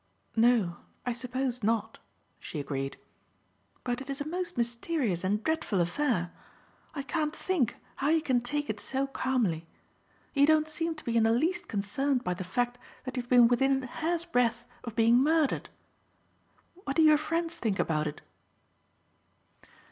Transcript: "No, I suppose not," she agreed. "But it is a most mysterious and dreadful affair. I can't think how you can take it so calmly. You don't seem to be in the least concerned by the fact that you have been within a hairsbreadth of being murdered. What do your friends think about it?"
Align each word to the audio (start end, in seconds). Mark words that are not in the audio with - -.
"No, 0.35 0.77
I 1.05 1.13
suppose 1.13 1.61
not," 1.61 1.99
she 2.39 2.59
agreed. 2.59 2.97
"But 3.83 4.01
it 4.01 4.09
is 4.09 4.19
a 4.19 4.27
most 4.27 4.57
mysterious 4.57 5.23
and 5.23 5.43
dreadful 5.43 5.79
affair. 5.79 6.31
I 6.95 7.03
can't 7.03 7.35
think 7.35 7.75
how 7.97 8.09
you 8.09 8.19
can 8.19 8.41
take 8.41 8.67
it 8.67 8.79
so 8.79 9.05
calmly. 9.05 9.67
You 10.33 10.47
don't 10.47 10.67
seem 10.67 10.95
to 10.95 11.03
be 11.03 11.17
in 11.17 11.21
the 11.21 11.31
least 11.31 11.67
concerned 11.67 12.23
by 12.23 12.33
the 12.33 12.43
fact 12.43 12.79
that 13.03 13.15
you 13.15 13.21
have 13.21 13.29
been 13.29 13.47
within 13.47 13.83
a 13.83 13.85
hairsbreadth 13.85 14.65
of 14.83 14.95
being 14.95 15.17
murdered. 15.21 15.69
What 16.73 16.95
do 16.95 17.03
your 17.03 17.19
friends 17.19 17.53
think 17.57 17.77
about 17.77 18.07
it?" 18.07 18.23